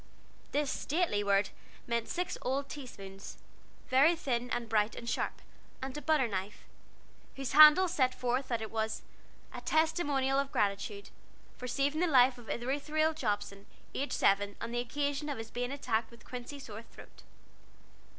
This 0.51 0.71
stately 0.71 1.23
word 1.23 1.51
meant 1.85 2.09
six 2.09 2.35
old 2.41 2.69
teaspoons, 2.69 3.37
very 3.87 4.15
thin 4.15 4.49
and 4.49 4.67
bright 4.67 4.95
and 4.95 5.07
sharp, 5.07 5.43
and 5.79 5.95
a 5.95 6.01
butter 6.01 6.27
knife, 6.27 6.63
whose 7.35 7.51
handle 7.51 7.87
set 7.87 8.15
forth 8.15 8.47
that 8.47 8.63
it 8.63 8.71
was 8.71 9.03
"A 9.53 9.61
testimonial 9.61 10.39
of 10.39 10.51
gratitude, 10.51 11.11
for 11.55 11.67
saving 11.67 12.01
the 12.01 12.07
life 12.07 12.39
of 12.39 12.49
Ithuriel 12.49 13.13
Jobson, 13.13 13.67
aged 13.93 14.13
seven, 14.13 14.55
on 14.59 14.71
the 14.71 14.79
occasion 14.79 15.29
of 15.29 15.37
his 15.37 15.51
being 15.51 15.71
attacked 15.71 16.09
with 16.09 16.25
quinsy 16.25 16.59
sore 16.59 16.81
throat." 16.81 17.21